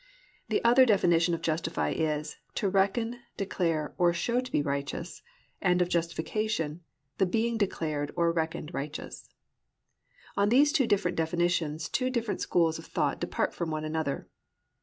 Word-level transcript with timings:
The 0.49 0.63
other 0.63 0.83
definition 0.83 1.35
of 1.35 1.43
"justify" 1.43 1.91
is, 1.91 2.37
to 2.55 2.67
reckon, 2.67 3.19
declare, 3.37 3.93
or 3.99 4.13
show 4.13 4.39
to 4.41 4.51
be 4.51 4.63
righteous, 4.63 5.21
and 5.61 5.79
of 5.79 5.89
"justification," 5.89 6.81
the 7.19 7.27
being 7.27 7.55
declared 7.55 8.11
or 8.15 8.31
reckoned 8.31 8.73
righteous. 8.73 9.29
On 10.35 10.49
these 10.49 10.71
two 10.73 10.87
different 10.87 11.17
definitions 11.17 11.87
two 11.87 12.09
different 12.09 12.41
schools 12.41 12.79
of 12.79 12.87
thought 12.87 13.19
depart 13.19 13.53
from 13.53 13.69
one 13.69 13.85
another. 13.85 14.27